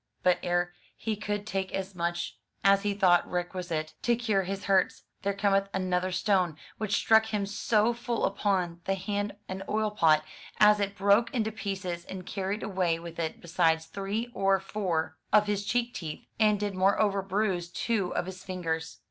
But 0.23 0.39
ere 0.41 0.73
he 0.97 1.15
could 1.15 1.45
take 1.45 1.71
as 1.75 1.93
much 1.93 2.39
as 2.63 2.81
he 2.81 2.95
thought 2.95 3.29
requisite 3.29 3.93
to 4.01 4.15
cure 4.15 4.41
his 4.41 4.63
hurts, 4.65 5.03
there 5.21 5.31
cometh 5.31 5.69
another 5.75 6.11
stone, 6.11 6.57
which 6.79 6.95
struck 6.95 7.27
him 7.27 7.45
so 7.45 7.93
full 7.93 8.25
upon 8.25 8.81
the 8.85 8.95
hand 8.95 9.35
and 9.47 9.61
oil 9.69 9.91
pot, 9.91 10.23
as 10.59 10.79
it 10.79 10.97
broke 10.97 11.29
it 11.29 11.35
into 11.35 11.51
pieces, 11.51 12.03
and 12.05 12.25
carried 12.25 12.63
away 12.63 12.97
with 12.97 13.19
it 13.19 13.39
besides 13.41 13.85
three 13.85 14.31
or 14.33 14.59
four 14.59 15.19
of 15.31 15.45
his 15.45 15.63
cheek 15.67 15.93
teeth, 15.93 16.25
and 16.39 16.59
did 16.59 16.73
moreover 16.73 17.21
bruise 17.21 17.69
two 17.69 18.11
of 18.15 18.25
his 18.25 18.43
fingers. 18.43 18.97